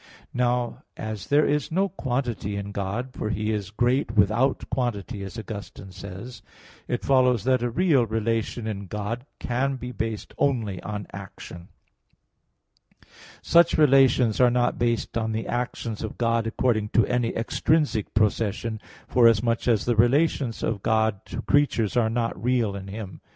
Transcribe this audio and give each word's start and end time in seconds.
Now 0.33 0.81
as 0.97 1.27
there 1.27 1.45
is 1.45 1.71
no 1.71 1.87
quantity 1.87 2.55
in 2.55 2.71
God, 2.71 3.09
for 3.13 3.29
He 3.29 3.51
is 3.51 3.69
great 3.69 4.15
without 4.17 4.67
quantity, 4.71 5.21
as 5.23 5.37
Augustine 5.37 5.91
says 5.91 6.39
(De 6.39 6.41
Trin. 6.41 6.41
i, 6.41 6.81
1) 6.87 6.95
it 6.95 7.03
follows 7.05 7.43
that 7.43 7.61
a 7.61 7.69
real 7.69 8.07
relation 8.07 8.65
in 8.65 8.87
God 8.87 9.27
can 9.39 9.75
be 9.75 9.91
based 9.91 10.33
only 10.39 10.81
on 10.81 11.05
action. 11.13 11.67
Such 13.43 13.77
relations 13.77 14.41
are 14.41 14.49
not 14.49 14.79
based 14.79 15.19
on 15.19 15.33
the 15.33 15.45
actions 15.47 16.01
of 16.01 16.17
God 16.17 16.47
according 16.47 16.89
to 16.93 17.05
any 17.05 17.35
extrinsic 17.35 18.11
procession, 18.15 18.81
forasmuch 19.07 19.67
as 19.67 19.85
the 19.85 19.95
relations 19.95 20.63
of 20.63 20.81
God 20.81 21.23
to 21.25 21.43
creatures 21.43 21.95
are 21.95 22.09
not 22.09 22.43
real 22.43 22.69
in 22.75 22.87
Him 22.87 23.09
(Q. 23.09 23.17
13, 23.17 23.19
A. 23.19 23.29